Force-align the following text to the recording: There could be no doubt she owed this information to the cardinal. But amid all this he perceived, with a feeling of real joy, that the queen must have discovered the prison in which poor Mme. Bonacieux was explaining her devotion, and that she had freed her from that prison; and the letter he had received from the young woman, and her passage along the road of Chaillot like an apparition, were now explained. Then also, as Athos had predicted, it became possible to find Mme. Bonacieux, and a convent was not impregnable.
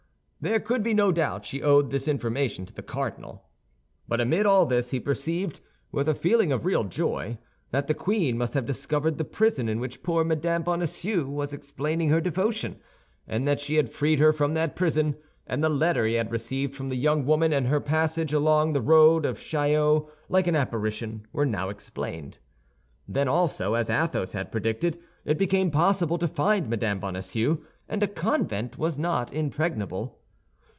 There 0.43 0.59
could 0.59 0.81
be 0.81 0.95
no 0.95 1.11
doubt 1.11 1.45
she 1.45 1.61
owed 1.61 1.91
this 1.91 2.07
information 2.07 2.65
to 2.65 2.73
the 2.73 2.81
cardinal. 2.81 3.43
But 4.07 4.19
amid 4.19 4.47
all 4.47 4.65
this 4.65 4.89
he 4.89 4.99
perceived, 4.99 5.59
with 5.91 6.09
a 6.09 6.15
feeling 6.15 6.51
of 6.51 6.65
real 6.65 6.83
joy, 6.83 7.37
that 7.69 7.85
the 7.85 7.93
queen 7.93 8.39
must 8.39 8.55
have 8.55 8.65
discovered 8.65 9.19
the 9.19 9.23
prison 9.23 9.69
in 9.69 9.79
which 9.79 10.01
poor 10.01 10.23
Mme. 10.23 10.63
Bonacieux 10.63 11.25
was 11.25 11.53
explaining 11.53 12.09
her 12.09 12.19
devotion, 12.19 12.79
and 13.27 13.47
that 13.47 13.59
she 13.59 13.75
had 13.75 13.91
freed 13.91 14.17
her 14.17 14.33
from 14.33 14.55
that 14.55 14.75
prison; 14.75 15.15
and 15.45 15.63
the 15.63 15.69
letter 15.69 16.07
he 16.07 16.15
had 16.15 16.31
received 16.31 16.73
from 16.73 16.89
the 16.89 16.95
young 16.95 17.23
woman, 17.23 17.53
and 17.53 17.67
her 17.67 17.79
passage 17.79 18.33
along 18.33 18.73
the 18.73 18.81
road 18.81 19.27
of 19.27 19.37
Chaillot 19.39 20.05
like 20.27 20.47
an 20.47 20.55
apparition, 20.55 21.23
were 21.31 21.45
now 21.45 21.69
explained. 21.69 22.39
Then 23.07 23.27
also, 23.27 23.75
as 23.75 23.91
Athos 23.91 24.31
had 24.33 24.51
predicted, 24.51 24.99
it 25.23 25.37
became 25.37 25.69
possible 25.69 26.17
to 26.17 26.27
find 26.27 26.67
Mme. 26.67 26.97
Bonacieux, 26.99 27.59
and 27.87 28.01
a 28.01 28.07
convent 28.07 28.79
was 28.79 28.97
not 28.97 29.31
impregnable. 29.31 30.17